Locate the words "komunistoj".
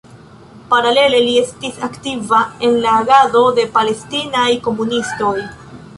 4.69-5.35